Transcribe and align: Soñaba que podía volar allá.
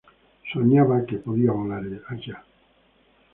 Soñaba 0.51 0.97
que 1.07 1.21
podía 1.25 1.51
volar 1.59 1.83
allá. 2.11 2.37